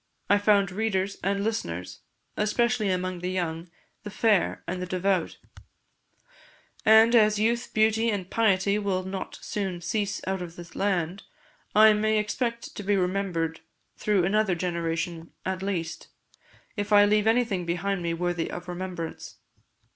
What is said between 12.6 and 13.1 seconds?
to be